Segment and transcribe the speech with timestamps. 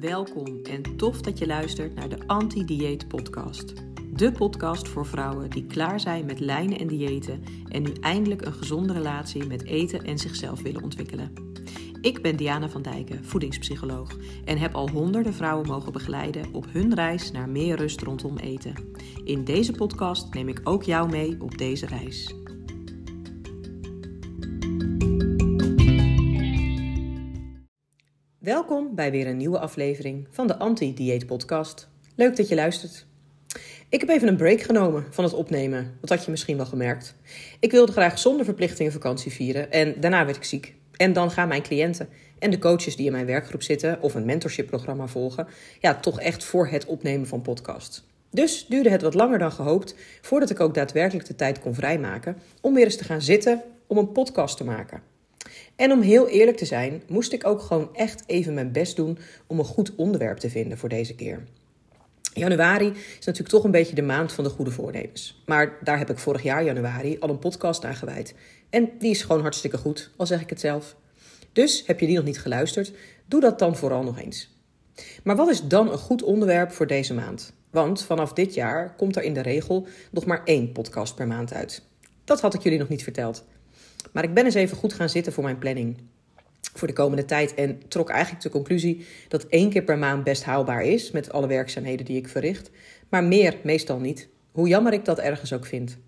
[0.00, 3.72] Welkom en tof dat je luistert naar de Anti-Dieet Podcast.
[4.12, 8.52] De podcast voor vrouwen die klaar zijn met lijnen en diëten en nu eindelijk een
[8.52, 11.32] gezonde relatie met eten en zichzelf willen ontwikkelen.
[12.00, 16.94] Ik ben Diana van Dijken, voedingspsycholoog, en heb al honderden vrouwen mogen begeleiden op hun
[16.94, 18.74] reis naar meer rust rondom eten.
[19.24, 22.34] In deze podcast neem ik ook jou mee op deze reis.
[28.48, 31.88] Welkom bij weer een nieuwe aflevering van de Anti-Dieet Podcast.
[32.14, 33.06] Leuk dat je luistert.
[33.88, 35.96] Ik heb even een break genomen van het opnemen.
[36.00, 37.14] Dat had je misschien wel gemerkt.
[37.60, 40.74] Ik wilde graag zonder verplichtingen vakantie vieren en daarna werd ik ziek.
[40.96, 42.08] En dan gaan mijn cliënten
[42.38, 45.46] en de coaches die in mijn werkgroep zitten of een mentorship-programma volgen,
[45.80, 48.06] ja, toch echt voor het opnemen van podcasts.
[48.30, 52.36] Dus duurde het wat langer dan gehoopt voordat ik ook daadwerkelijk de tijd kon vrijmaken
[52.60, 55.07] om weer eens te gaan zitten om een podcast te maken.
[55.78, 59.18] En om heel eerlijk te zijn, moest ik ook gewoon echt even mijn best doen
[59.46, 61.44] om een goed onderwerp te vinden voor deze keer.
[62.32, 62.86] Januari
[63.18, 65.42] is natuurlijk toch een beetje de maand van de goede voornemens.
[65.46, 68.34] Maar daar heb ik vorig jaar januari al een podcast aan gewijd.
[68.70, 70.96] En die is gewoon hartstikke goed, al zeg ik het zelf.
[71.52, 72.92] Dus heb je die nog niet geluisterd,
[73.26, 74.56] doe dat dan vooral nog eens.
[75.22, 77.52] Maar wat is dan een goed onderwerp voor deze maand?
[77.70, 81.52] Want vanaf dit jaar komt er in de regel nog maar één podcast per maand
[81.52, 81.82] uit.
[82.24, 83.44] Dat had ik jullie nog niet verteld.
[84.12, 85.96] Maar ik ben eens even goed gaan zitten voor mijn planning
[86.78, 90.44] voor de komende tijd en trok eigenlijk de conclusie dat één keer per maand best
[90.44, 92.70] haalbaar is met alle werkzaamheden die ik verricht,
[93.08, 95.98] maar meer meestal niet, hoe jammer ik dat ergens ook vind.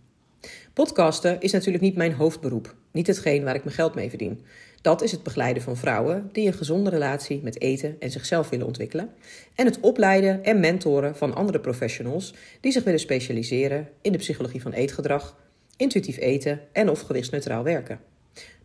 [0.73, 4.41] Podcasten is natuurlijk niet mijn hoofdberoep, niet hetgeen waar ik mijn geld mee verdien.
[4.83, 8.67] Dat is het begeleiden van vrouwen die een gezonde relatie met eten en zichzelf willen
[8.67, 9.11] ontwikkelen.
[9.55, 14.63] En het opleiden en mentoren van andere professionals die zich willen specialiseren in de psychologie
[14.63, 15.37] van eetgedrag,
[15.81, 18.01] intuïtief eten en of gewichtsneutraal werken.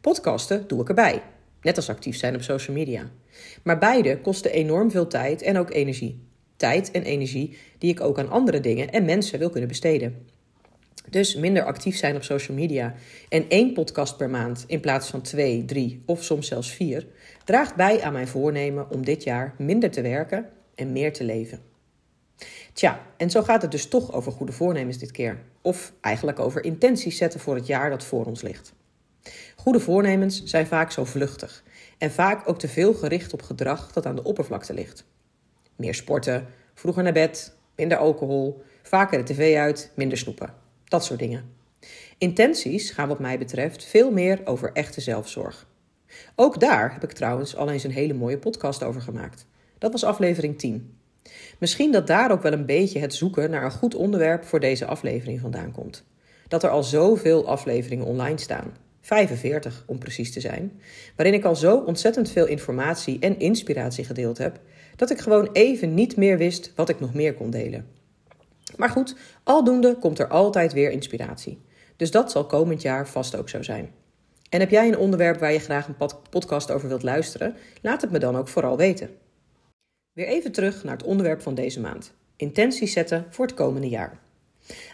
[0.01, 1.21] Podcasten doe ik erbij,
[1.61, 3.11] net als actief zijn op social media.
[3.63, 6.19] Maar beide kosten enorm veel tijd en ook energie.
[6.55, 10.25] Tijd en energie die ik ook aan andere dingen en mensen wil kunnen besteden.
[11.09, 12.95] Dus minder actief zijn op social media
[13.29, 17.07] en één podcast per maand in plaats van twee, drie of soms zelfs vier,
[17.43, 21.74] draagt bij aan mijn voornemen om dit jaar minder te werken en meer te leven.
[22.73, 25.39] Tja, en zo gaat het dus toch over goede voornemens dit keer.
[25.61, 28.73] Of eigenlijk over intenties zetten voor het jaar dat voor ons ligt.
[29.55, 31.63] Goede voornemens zijn vaak zo vluchtig
[31.97, 35.05] en vaak ook te veel gericht op gedrag dat aan de oppervlakte ligt.
[35.75, 40.53] Meer sporten, vroeger naar bed, minder alcohol, vaker de tv uit, minder snoepen.
[40.83, 41.53] Dat soort dingen.
[42.17, 45.67] Intenties gaan wat mij betreft veel meer over echte zelfzorg.
[46.35, 49.45] Ook daar heb ik trouwens al eens een hele mooie podcast over gemaakt.
[49.77, 50.94] Dat was aflevering 10.
[51.59, 54.85] Misschien dat daar ook wel een beetje het zoeken naar een goed onderwerp voor deze
[54.85, 56.03] aflevering vandaan komt.
[56.47, 58.73] Dat er al zoveel afleveringen online staan.
[59.01, 60.81] 45 om precies te zijn,
[61.15, 64.59] waarin ik al zo ontzettend veel informatie en inspiratie gedeeld heb,
[64.95, 67.87] dat ik gewoon even niet meer wist wat ik nog meer kon delen.
[68.75, 71.61] Maar goed, aldoende komt er altijd weer inspiratie.
[71.95, 73.91] Dus dat zal komend jaar vast ook zo zijn.
[74.49, 77.55] En heb jij een onderwerp waar je graag een podcast over wilt luisteren?
[77.81, 79.09] Laat het me dan ook vooral weten.
[80.15, 84.19] Weer even terug naar het onderwerp van deze maand: intenties zetten voor het komende jaar.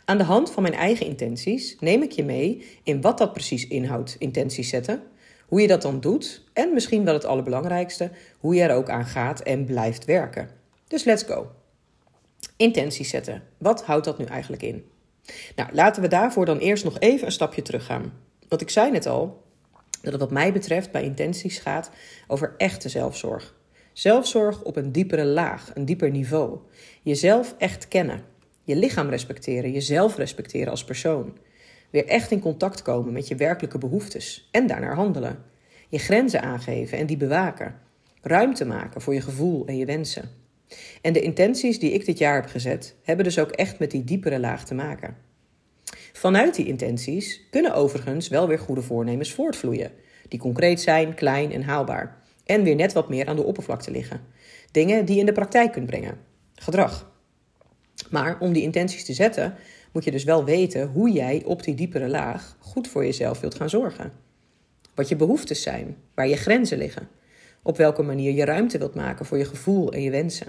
[0.05, 3.67] Aan de hand van mijn eigen intenties neem ik je mee in wat dat precies
[3.67, 5.03] inhoudt, intenties zetten,
[5.45, 9.05] hoe je dat dan doet en misschien wel het allerbelangrijkste, hoe je er ook aan
[9.05, 10.49] gaat en blijft werken.
[10.87, 11.51] Dus let's go.
[12.55, 13.43] Intenties zetten.
[13.57, 14.85] Wat houdt dat nu eigenlijk in?
[15.55, 18.13] Nou, laten we daarvoor dan eerst nog even een stapje terug gaan.
[18.47, 19.43] Want ik zei net al
[20.01, 21.91] dat het wat mij betreft bij intenties gaat
[22.27, 23.59] over echte zelfzorg.
[23.93, 26.57] Zelfzorg op een diepere laag, een dieper niveau.
[27.01, 28.23] Jezelf echt kennen.
[28.63, 31.37] Je lichaam respecteren, jezelf respecteren als persoon.
[31.89, 35.43] Weer echt in contact komen met je werkelijke behoeftes en daarnaar handelen.
[35.89, 37.75] Je grenzen aangeven en die bewaken.
[38.21, 40.29] Ruimte maken voor je gevoel en je wensen.
[41.01, 44.03] En de intenties die ik dit jaar heb gezet, hebben dus ook echt met die
[44.03, 45.15] diepere laag te maken.
[46.13, 49.91] Vanuit die intenties kunnen overigens wel weer goede voornemens voortvloeien,
[50.27, 54.21] die concreet zijn, klein en haalbaar, en weer net wat meer aan de oppervlakte liggen.
[54.71, 56.17] Dingen die je in de praktijk kunt brengen.
[56.55, 57.11] Gedrag.
[58.09, 59.55] Maar om die intenties te zetten,
[59.91, 63.55] moet je dus wel weten hoe jij op die diepere laag goed voor jezelf wilt
[63.55, 64.11] gaan zorgen.
[64.95, 67.09] Wat je behoeftes zijn, waar je grenzen liggen,
[67.63, 70.47] op welke manier je ruimte wilt maken voor je gevoel en je wensen.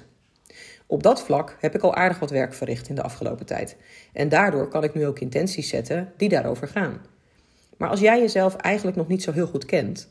[0.86, 3.76] Op dat vlak heb ik al aardig wat werk verricht in de afgelopen tijd.
[4.12, 7.00] En daardoor kan ik nu ook intenties zetten die daarover gaan.
[7.76, 10.08] Maar als jij jezelf eigenlijk nog niet zo heel goed kent,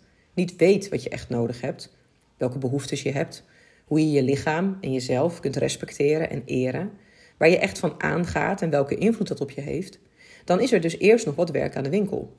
[0.50, 1.96] weet wat je echt nodig hebt,
[2.38, 3.44] welke behoeftes je hebt,
[3.86, 6.92] hoe je je lichaam en jezelf kunt respecteren en eren,
[7.38, 10.00] waar je echt van aangaat en welke invloed dat op je heeft,
[10.46, 12.36] dan is er dus eerst nog wat werk aan de winkel.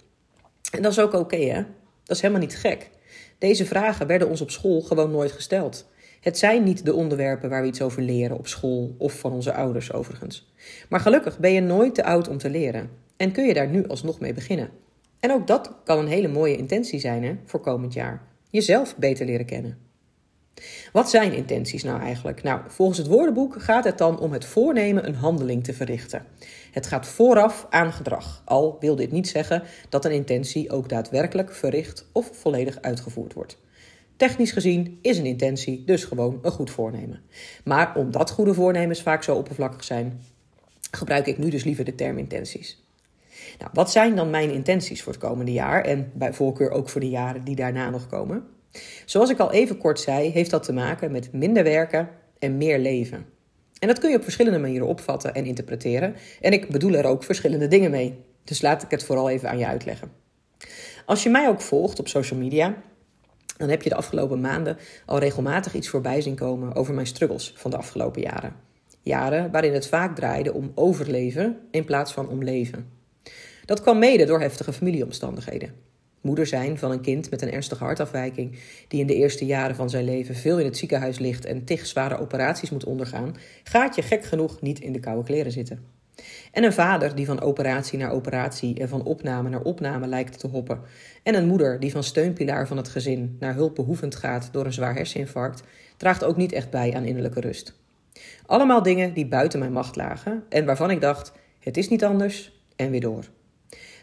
[0.73, 1.63] En dat is ook oké, hè?
[2.05, 2.91] Dat is helemaal niet gek.
[3.39, 5.91] Deze vragen werden ons op school gewoon nooit gesteld.
[6.21, 9.53] Het zijn niet de onderwerpen waar we iets over leren op school of van onze
[9.53, 10.53] ouders overigens.
[10.89, 13.87] Maar gelukkig ben je nooit te oud om te leren en kun je daar nu
[13.87, 14.71] alsnog mee beginnen.
[15.23, 18.23] En ook dat kan een hele mooie intentie zijn hè, voor komend jaar.
[18.51, 19.79] Jezelf beter leren kennen.
[20.93, 22.43] Wat zijn intenties nou eigenlijk?
[22.43, 26.27] Nou, volgens het woordenboek gaat het dan om het voornemen een handeling te verrichten.
[26.71, 31.53] Het gaat vooraf aan gedrag, al wil dit niet zeggen dat een intentie ook daadwerkelijk
[31.53, 33.59] verricht of volledig uitgevoerd wordt.
[34.17, 37.23] Technisch gezien is een intentie dus gewoon een goed voornemen.
[37.65, 40.21] Maar omdat goede voornemens vaak zo oppervlakkig zijn,
[40.91, 42.82] gebruik ik nu dus liever de term intenties.
[43.63, 47.01] Nou, wat zijn dan mijn intenties voor het komende jaar en bij voorkeur ook voor
[47.01, 48.45] de jaren die daarna nog komen?
[49.05, 52.79] Zoals ik al even kort zei, heeft dat te maken met minder werken en meer
[52.79, 53.25] leven.
[53.79, 56.15] En dat kun je op verschillende manieren opvatten en interpreteren.
[56.41, 58.25] En ik bedoel er ook verschillende dingen mee.
[58.45, 60.13] Dus laat ik het vooral even aan je uitleggen.
[61.07, 62.83] Als je mij ook volgt op social media,
[63.57, 64.77] dan heb je de afgelopen maanden
[65.07, 68.57] al regelmatig iets voorbij zien komen over mijn struggles van de afgelopen jaren.
[69.01, 73.02] Jaren waarin het vaak draaide om overleven in plaats van om leven.
[73.65, 75.91] Dat kwam mede door heftige familieomstandigheden.
[76.21, 79.91] Moeder zijn van een kind met een ernstige hartafwijking, die in de eerste jaren van
[79.91, 84.03] zijn leven veel in het ziekenhuis ligt en tig zware operaties moet ondergaan, gaat je
[84.03, 86.01] gek genoeg niet in de koude kleren zitten.
[86.53, 90.47] En een vader die van operatie naar operatie en van opname naar opname lijkt te
[90.47, 90.81] hoppen.
[91.23, 94.95] En een moeder die van steunpilaar van het gezin naar hulpbehoevend gaat door een zwaar
[94.95, 95.63] herseninfarct,
[95.97, 97.81] draagt ook niet echt bij aan innerlijke rust.
[98.47, 102.63] Allemaal dingen die buiten mijn macht lagen en waarvan ik dacht: het is niet anders
[102.77, 103.25] en weer door.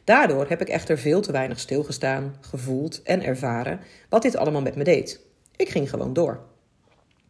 [0.04, 3.80] Daardoor heb ik echter veel te weinig stilgestaan, gevoeld en ervaren
[4.10, 5.22] wat dit allemaal met me deed.
[5.56, 6.40] Ik ging gewoon door.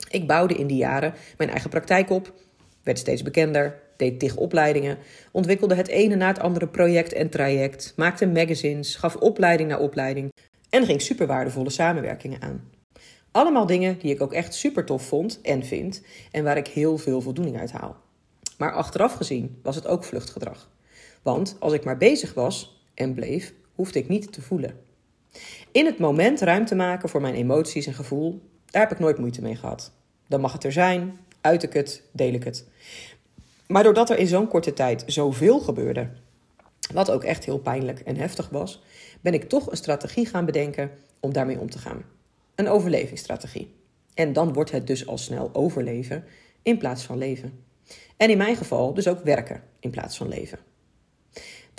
[0.10, 2.34] Ik bouwde in die jaren mijn eigen praktijk op,
[2.84, 4.98] werd steeds bekender, deed tig opleidingen,
[5.32, 10.32] ontwikkelde het ene na het andere project en traject, maakte magazines, gaf opleiding na opleiding
[10.70, 12.70] en ging superwaardevolle samenwerkingen aan.
[13.32, 16.02] Allemaal dingen die ik ook echt super tof vond en vind
[16.32, 17.98] en waar ik heel veel voldoening uit haal.
[18.58, 20.70] Maar achteraf gezien was het ook vluchtgedrag.
[21.22, 24.80] Want als ik maar bezig was en bleef, hoefde ik niet te voelen.
[25.72, 29.42] In het moment ruimte maken voor mijn emoties en gevoel, daar heb ik nooit moeite
[29.42, 29.92] mee gehad.
[30.28, 32.68] Dan mag het er zijn, uit ik het, deel ik het.
[33.68, 36.10] Maar doordat er in zo'n korte tijd zoveel gebeurde,
[36.94, 38.84] wat ook echt heel pijnlijk en heftig was,
[39.22, 42.04] ben ik toch een strategie gaan bedenken om daarmee om te gaan.
[42.56, 43.76] Een overlevingsstrategie.
[44.14, 46.24] En dan wordt het dus al snel overleven
[46.62, 47.64] in plaats van leven.
[48.18, 50.60] En in mijn geval dus ook werken in plaats van leven.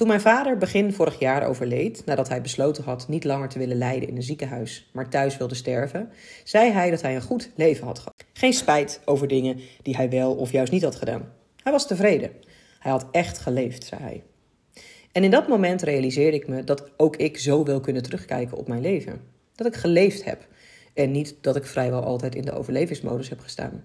[0.01, 3.77] Toen mijn vader begin vorig jaar overleed, nadat hij besloten had niet langer te willen
[3.77, 6.11] lijden in een ziekenhuis, maar thuis wilde sterven,
[6.45, 8.25] zei hij dat hij een goed leven had gehad.
[8.33, 11.33] Geen spijt over dingen die hij wel of juist niet had gedaan.
[11.63, 12.31] Hij was tevreden.
[12.79, 14.23] Hij had echt geleefd, zei hij.
[15.13, 18.69] En in dat moment realiseerde ik me dat ook ik zo wil kunnen terugkijken op
[18.69, 19.21] mijn leven.
[19.55, 20.47] Dat ik geleefd heb
[20.95, 23.85] en niet dat ik vrijwel altijd in de overlevingsmodus heb gestaan.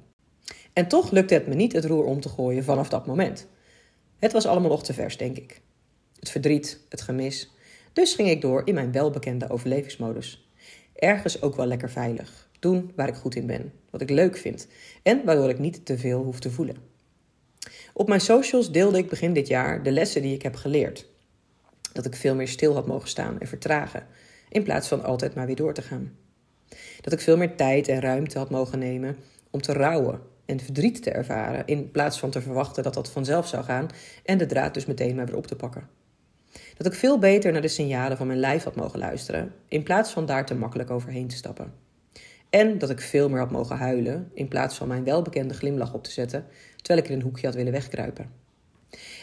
[0.73, 3.47] En toch lukte het me niet het roer om te gooien vanaf dat moment.
[4.19, 5.63] Het was allemaal nog te vers, denk ik
[6.25, 7.51] het verdriet, het gemis.
[7.93, 10.49] Dus ging ik door in mijn welbekende overlevingsmodus.
[10.95, 12.49] Ergens ook wel lekker veilig.
[12.59, 14.67] Doen waar ik goed in ben, wat ik leuk vind
[15.03, 16.75] en waardoor ik niet te veel hoef te voelen.
[17.93, 21.07] Op mijn socials deelde ik begin dit jaar de lessen die ik heb geleerd.
[21.93, 24.07] Dat ik veel meer stil had mogen staan en vertragen,
[24.49, 26.17] in plaats van altijd maar weer door te gaan.
[27.01, 29.17] Dat ik veel meer tijd en ruimte had mogen nemen
[29.49, 33.47] om te rouwen en verdriet te ervaren, in plaats van te verwachten dat dat vanzelf
[33.47, 33.87] zou gaan
[34.23, 36.03] en de draad dus meteen maar weer op te pakken.
[36.77, 40.11] Dat ik veel beter naar de signalen van mijn lijf had mogen luisteren, in plaats
[40.11, 41.73] van daar te makkelijk overheen te stappen.
[42.49, 46.03] En dat ik veel meer had mogen huilen, in plaats van mijn welbekende glimlach op
[46.03, 48.31] te zetten, terwijl ik in een hoekje had willen wegkruipen.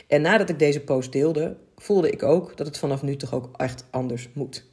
[0.07, 3.57] En nadat ik deze post deelde, voelde ik ook dat het vanaf nu toch ook
[3.57, 4.65] echt anders moet.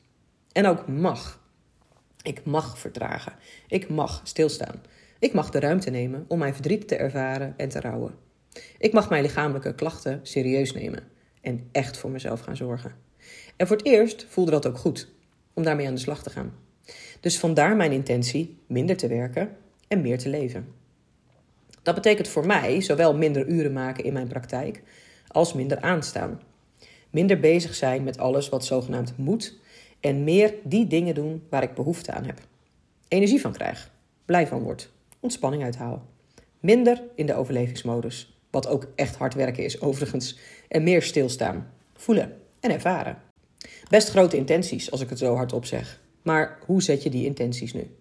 [0.51, 1.41] En ook mag.
[2.21, 3.33] Ik mag vertragen.
[3.67, 4.81] Ik mag stilstaan.
[5.19, 8.15] Ik mag de ruimte nemen om mijn verdriet te ervaren en te rouwen.
[8.77, 12.96] Ik mag mijn lichamelijke klachten serieus nemen en echt voor mezelf gaan zorgen.
[13.55, 15.10] En voor het eerst voelde dat ook goed
[15.53, 16.53] om daarmee aan de slag te gaan.
[17.19, 20.67] Dus vandaar mijn intentie minder te werken en meer te leven.
[21.84, 24.84] Dat betekent voor mij zowel minder uren maken in mijn praktijk
[25.27, 26.41] als minder aanstaan.
[27.10, 29.60] Minder bezig zijn met alles wat zogenaamd moet
[30.00, 32.39] en meer die dingen doen waar ik behoefte aan heb.
[33.08, 33.91] Energie van krijg,
[34.25, 36.05] blij van word, ontspanning uithaal.
[36.60, 40.38] Minder in de overlevingsmodus wat ook echt hard werken is overigens.
[40.70, 43.18] En meer stilstaan, voelen en ervaren.
[43.90, 46.02] Best grote intenties als ik het zo hardop zeg.
[46.22, 47.96] Maar hoe zet je die intenties nu?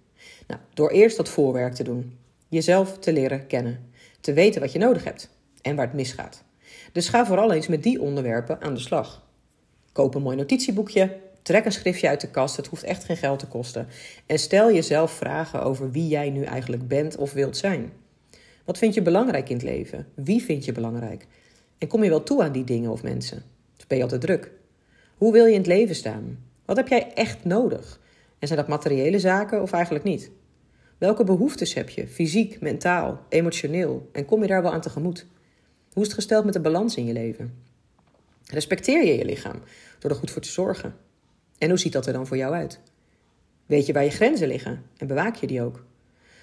[0.46, 2.18] Nou, door eerst dat voorwerk te doen.
[2.48, 3.90] Jezelf te leren kennen.
[4.20, 5.30] Te weten wat je nodig hebt
[5.62, 6.44] en waar het misgaat.
[6.92, 9.26] Dus ga vooral eens met die onderwerpen aan de slag.
[9.92, 13.38] Koop een mooi notitieboekje, Trek een schriftje uit de kast, het hoeft echt geen geld
[13.38, 13.88] te kosten.
[14.26, 17.92] En stel jezelf vragen over wie jij nu eigenlijk bent of wilt zijn.
[18.64, 20.06] Wat vind je belangrijk in het leven?
[20.14, 21.26] Wie vind je belangrijk?
[21.78, 23.42] En kom je wel toe aan die dingen of mensen?
[23.78, 24.50] Of ben je altijd druk?
[25.16, 26.38] Hoe wil je in het leven staan?
[26.64, 28.00] Wat heb jij echt nodig?
[28.38, 30.30] En zijn dat materiële zaken of eigenlijk niet?
[30.98, 34.08] Welke behoeftes heb je, fysiek, mentaal, emotioneel?
[34.12, 35.26] En kom je daar wel aan tegemoet?
[35.92, 37.54] Hoe is het gesteld met de balans in je leven?
[38.46, 39.60] Respecteer je je lichaam
[39.98, 40.94] door er goed voor te zorgen?
[41.58, 42.80] En hoe ziet dat er dan voor jou uit?
[43.66, 45.84] Weet je waar je grenzen liggen en bewaak je die ook?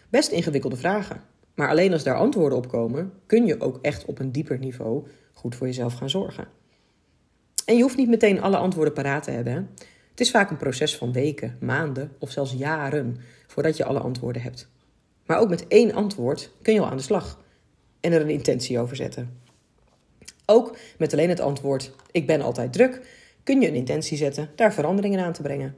[0.09, 1.21] Best ingewikkelde vragen,
[1.55, 5.07] maar alleen als daar antwoorden op komen, kun je ook echt op een dieper niveau
[5.35, 6.47] goed voor jezelf gaan zorgen.
[7.65, 9.69] En je hoeft niet meteen alle antwoorden paraat te hebben.
[10.09, 14.41] Het is vaak een proces van weken, maanden of zelfs jaren voordat je alle antwoorden
[14.41, 14.69] hebt.
[15.25, 17.41] Maar ook met één antwoord kun je al aan de slag
[18.01, 19.39] en er een intentie over zetten.
[20.45, 23.01] Ook met alleen het antwoord: Ik ben altijd druk,
[23.43, 25.75] kun je een intentie zetten daar veranderingen aan te brengen.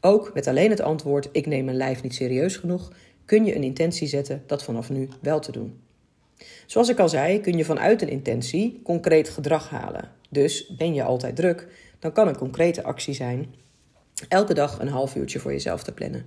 [0.00, 2.92] Ook met alleen het antwoord: Ik neem mijn lijf niet serieus genoeg,
[3.24, 5.80] kun je een intentie zetten dat vanaf nu wel te doen.
[6.66, 10.10] Zoals ik al zei, kun je vanuit een intentie concreet gedrag halen.
[10.30, 11.66] Dus ben je altijd druk,
[11.98, 13.54] dan kan een concrete actie zijn
[14.28, 16.26] elke dag een half uurtje voor jezelf te plannen.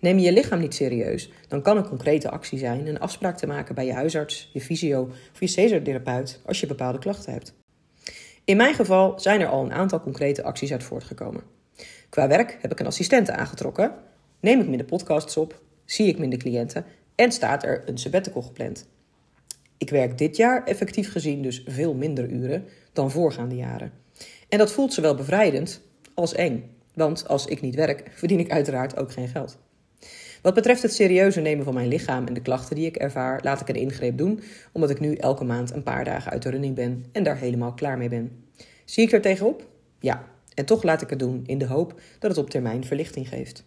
[0.00, 3.46] Neem je je lichaam niet serieus, dan kan een concrete actie zijn een afspraak te
[3.46, 7.54] maken bij je huisarts, je fysio of je cesartherapeut als je bepaalde klachten hebt.
[8.44, 11.42] In mijn geval zijn er al een aantal concrete acties uit voortgekomen.
[12.08, 13.94] Qua werk heb ik een assistente aangetrokken,
[14.40, 18.88] neem ik minder podcasts op, zie ik minder cliënten en staat er een sabbatical gepland.
[19.78, 23.92] Ik werk dit jaar effectief gezien dus veel minder uren dan voorgaande jaren.
[24.48, 25.80] En dat voelt zowel bevrijdend
[26.14, 29.58] als eng, want als ik niet werk, verdien ik uiteraard ook geen geld.
[30.42, 33.60] Wat betreft het serieuzer nemen van mijn lichaam en de klachten die ik ervaar, laat
[33.60, 34.40] ik een ingreep doen,
[34.72, 37.74] omdat ik nu elke maand een paar dagen uit de running ben en daar helemaal
[37.74, 38.44] klaar mee ben.
[38.84, 39.68] Zie ik er tegenop?
[40.00, 43.28] Ja, en toch laat ik het doen in de hoop dat het op termijn verlichting
[43.28, 43.64] geeft.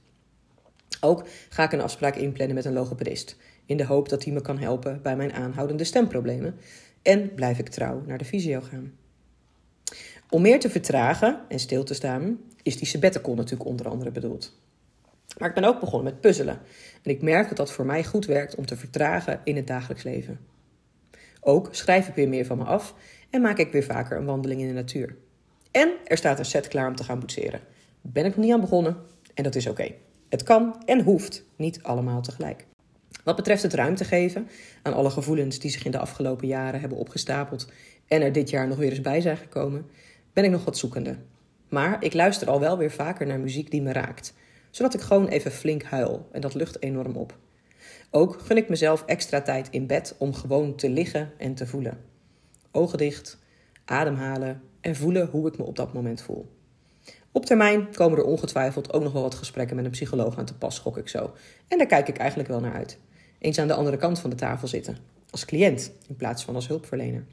[1.01, 3.37] Ook ga ik een afspraak inplannen met een logopedist,
[3.69, 6.55] in de hoop dat hij me kan helpen bij mijn aanhoudende stemproblemen.
[7.01, 8.93] En blijf ik trouw naar de fysio gaan.
[10.29, 14.59] Om meer te vertragen en stil te staan, is die sabbatical natuurlijk onder andere bedoeld.
[15.37, 16.59] Maar ik ben ook begonnen met puzzelen.
[17.03, 20.03] En ik merk dat dat voor mij goed werkt om te vertragen in het dagelijks
[20.03, 20.39] leven.
[21.41, 22.95] Ook schrijf ik weer meer van me af
[23.29, 25.15] en maak ik weer vaker een wandeling in de natuur.
[25.71, 27.61] En er staat een set klaar om te gaan boetseren.
[28.01, 28.97] Ben ik nog niet aan begonnen
[29.33, 29.91] en dat is oké.
[30.29, 32.67] Het kan en hoeft niet allemaal tegelijk.
[33.29, 34.49] Wat betreft het ruimte geven
[34.81, 37.71] aan alle gevoelens die zich in de afgelopen jaren hebben opgestapeld
[38.07, 39.85] en er dit jaar nog weer eens bij zijn gekomen,
[40.33, 41.17] ben ik nog wat zoekende.
[41.67, 44.33] Maar ik luister al wel weer vaker naar muziek die me raakt
[44.69, 47.37] zodat ik gewoon even flink huil en dat lucht enorm op.
[48.11, 51.97] Ook gun ik mezelf extra tijd in bed om gewoon te liggen en te voelen.
[52.71, 53.39] Ogen dicht,
[53.85, 56.49] ademhalen en voelen hoe ik me op dat moment voel.
[57.31, 60.57] Op termijn komen er ongetwijfeld ook nog wel wat gesprekken met een psycholoog aan te
[60.57, 61.33] pas, gok ik zo.
[61.67, 62.99] En daar kijk ik eigenlijk wel naar uit.
[63.39, 64.97] Eens aan de andere kant van de tafel zitten,
[65.29, 67.23] als cliënt in plaats van als hulpverlener.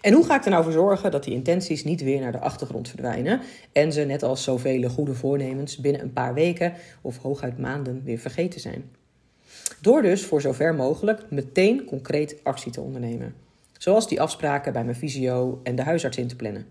[0.00, 2.40] En hoe ga ik er nou voor zorgen dat die intenties niet weer naar de
[2.40, 3.40] achtergrond verdwijnen
[3.72, 8.18] en ze, net als zoveel goede voornemens, binnen een paar weken of hooguit maanden weer
[8.18, 8.90] vergeten zijn?
[9.80, 13.34] Door dus voor zover mogelijk meteen concreet actie te ondernemen.
[13.78, 16.66] Zoals die afspraken bij mijn fysio en de huisarts in te plannen.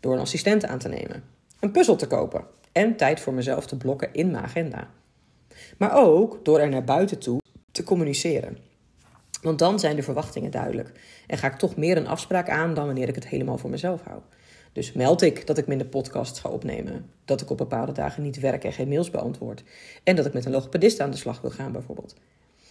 [0.00, 1.24] Door een assistent aan te nemen.
[1.60, 2.44] Een puzzel te kopen.
[2.72, 4.88] En tijd voor mezelf te blokken in mijn agenda.
[5.78, 7.40] Maar ook door er naar buiten toe
[7.72, 8.58] te communiceren.
[9.42, 10.92] Want dan zijn de verwachtingen duidelijk.
[11.26, 14.02] En ga ik toch meer een afspraak aan dan wanneer ik het helemaal voor mezelf
[14.02, 14.20] hou.
[14.72, 17.10] Dus meld ik dat ik minder podcasts ga opnemen.
[17.24, 19.62] Dat ik op bepaalde dagen niet werk en geen mails beantwoord.
[20.04, 22.14] En dat ik met een logopedist aan de slag wil gaan, bijvoorbeeld.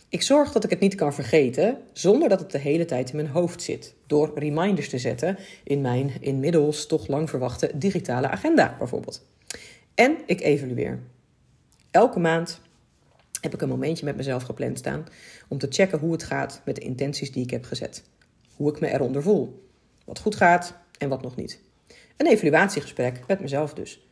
[0.09, 3.15] Ik zorg dat ik het niet kan vergeten, zonder dat het de hele tijd in
[3.15, 3.95] mijn hoofd zit.
[4.07, 9.25] Door reminders te zetten in mijn inmiddels toch lang verwachte digitale agenda, bijvoorbeeld.
[9.95, 10.99] En ik evalueer.
[11.91, 12.61] Elke maand
[13.43, 15.05] heb ik een momentje met mezelf gepland staan
[15.47, 18.03] om te checken hoe het gaat met de intenties die ik heb gezet.
[18.55, 19.67] Hoe ik me eronder voel.
[20.05, 21.59] Wat goed gaat en wat nog niet.
[22.17, 24.07] Een evaluatiegesprek met mezelf dus.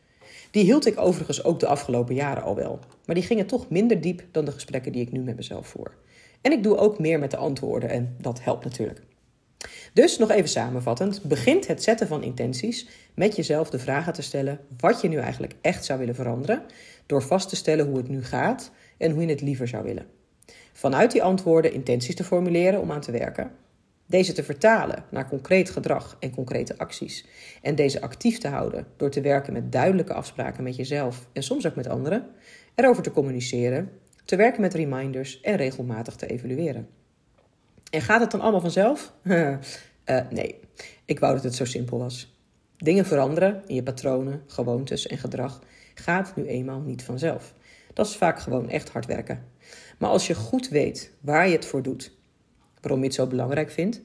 [0.50, 2.78] Die hield ik overigens ook de afgelopen jaren al wel.
[3.06, 5.94] Maar die gingen toch minder diep dan de gesprekken die ik nu met mezelf voer.
[6.40, 9.00] En ik doe ook meer met de antwoorden en dat helpt natuurlijk.
[9.92, 14.60] Dus nog even samenvattend, begint het zetten van intenties met jezelf de vragen te stellen
[14.78, 16.62] wat je nu eigenlijk echt zou willen veranderen,
[17.06, 18.70] door vast te stellen hoe het nu gaat
[19.02, 20.06] en hoe je het liever zou willen.
[20.72, 23.50] Vanuit die antwoorden intenties te formuleren om aan te werken.
[24.06, 27.26] Deze te vertalen naar concreet gedrag en concrete acties.
[27.62, 31.66] En deze actief te houden door te werken met duidelijke afspraken met jezelf en soms
[31.66, 32.26] ook met anderen.
[32.74, 33.90] Erover te communiceren,
[34.24, 36.88] te werken met reminders en regelmatig te evalueren.
[37.90, 39.12] En gaat het dan allemaal vanzelf?
[39.22, 39.56] uh,
[40.30, 40.60] nee,
[41.04, 42.40] ik wou dat het zo simpel was.
[42.76, 45.60] Dingen veranderen in je patronen, gewoontes en gedrag
[45.94, 47.54] gaat nu eenmaal niet vanzelf.
[47.92, 49.44] Dat is vaak gewoon echt hard werken.
[49.98, 52.16] Maar als je goed weet waar je het voor doet,
[52.80, 54.00] waarom je het zo belangrijk vindt,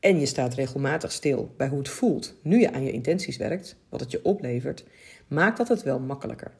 [0.00, 3.76] en je staat regelmatig stil bij hoe het voelt nu je aan je intenties werkt,
[3.88, 4.84] wat het je oplevert,
[5.28, 6.52] maakt dat het wel makkelijker.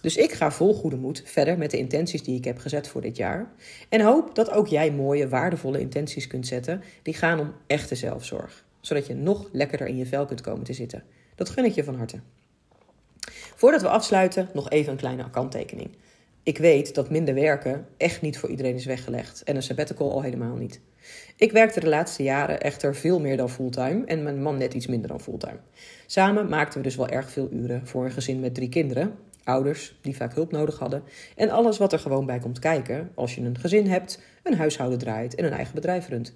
[0.00, 3.00] Dus ik ga vol goede moed verder met de intenties die ik heb gezet voor
[3.00, 3.52] dit jaar.
[3.88, 8.64] En hoop dat ook jij mooie, waardevolle intenties kunt zetten die gaan om echte zelfzorg.
[8.80, 11.02] Zodat je nog lekkerder in je vel kunt komen te zitten.
[11.34, 12.20] Dat gun ik je van harte.
[13.54, 15.90] Voordat we afsluiten, nog even een kleine kanttekening.
[16.42, 20.22] Ik weet dat minder werken echt niet voor iedereen is weggelegd en een sabbatical al
[20.22, 20.80] helemaal niet.
[21.36, 24.86] Ik werkte de laatste jaren echter veel meer dan fulltime en mijn man net iets
[24.86, 25.58] minder dan fulltime.
[26.06, 29.98] Samen maakten we dus wel erg veel uren voor een gezin met drie kinderen, ouders
[30.02, 31.02] die vaak hulp nodig hadden
[31.36, 34.98] en alles wat er gewoon bij komt kijken als je een gezin hebt, een huishouden
[34.98, 36.34] draait en een eigen bedrijf runt.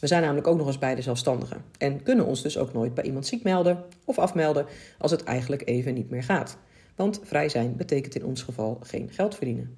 [0.00, 3.04] We zijn namelijk ook nog eens beide zelfstandigen en kunnen ons dus ook nooit bij
[3.04, 4.66] iemand ziek melden of afmelden
[4.98, 6.56] als het eigenlijk even niet meer gaat.
[6.94, 9.76] Want vrij zijn betekent in ons geval geen geld verdienen.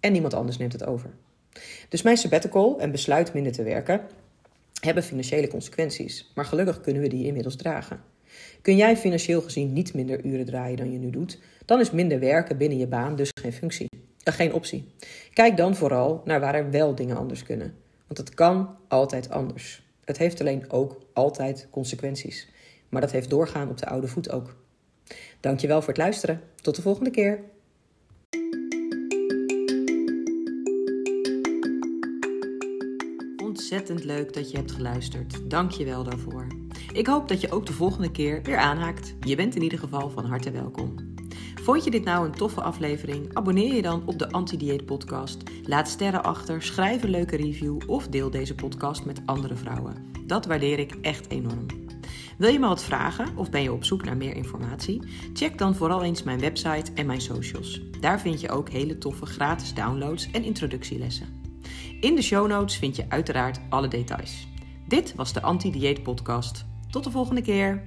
[0.00, 1.10] En niemand anders neemt het over.
[1.88, 4.00] Dus mijn sabbatical en besluit minder te werken
[4.80, 8.00] hebben financiële consequenties, maar gelukkig kunnen we die inmiddels dragen.
[8.62, 12.20] Kun jij financieel gezien niet minder uren draaien dan je nu doet, dan is minder
[12.20, 13.88] werken binnen je baan dus geen functie,
[14.28, 14.84] uh, geen optie.
[15.32, 17.74] Kijk dan vooral naar waar er wel dingen anders kunnen,
[18.06, 19.82] want het kan altijd anders.
[20.04, 22.48] Het heeft alleen ook altijd consequenties,
[22.88, 24.56] maar dat heeft doorgaan op de oude voet ook.
[25.40, 26.40] Dankjewel voor het luisteren.
[26.54, 27.40] Tot de volgende keer.
[33.42, 35.50] Ontzettend leuk dat je hebt geluisterd.
[35.50, 36.46] Dank je wel daarvoor.
[36.92, 39.14] Ik hoop dat je ook de volgende keer weer aanhaakt.
[39.20, 41.15] Je bent in ieder geval van harte welkom.
[41.66, 43.34] Vond je dit nou een toffe aflevering?
[43.34, 45.42] Abonneer je dan op de Anti-Dieet Podcast.
[45.62, 50.12] Laat sterren achter, schrijf een leuke review of deel deze podcast met andere vrouwen.
[50.26, 51.66] Dat waardeer ik echt enorm.
[52.38, 55.02] Wil je me wat vragen of ben je op zoek naar meer informatie?
[55.32, 57.80] Check dan vooral eens mijn website en mijn socials.
[58.00, 61.42] Daar vind je ook hele toffe gratis downloads en introductielessen.
[62.00, 64.48] In de show notes vind je uiteraard alle details.
[64.88, 66.64] Dit was de Anti-Dieet Podcast.
[66.90, 67.82] Tot de volgende keer.